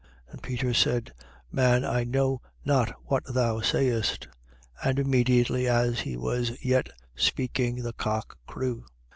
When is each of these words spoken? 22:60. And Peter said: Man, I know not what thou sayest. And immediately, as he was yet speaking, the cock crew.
22:60. 0.29 0.31
And 0.33 0.41
Peter 0.41 0.73
said: 0.73 1.13
Man, 1.51 1.85
I 1.85 2.03
know 2.05 2.41
not 2.65 2.89
what 3.05 3.21
thou 3.31 3.59
sayest. 3.61 4.27
And 4.83 4.97
immediately, 4.97 5.67
as 5.67 5.99
he 5.99 6.17
was 6.17 6.53
yet 6.65 6.89
speaking, 7.15 7.83
the 7.83 7.93
cock 7.93 8.39
crew. 8.47 8.85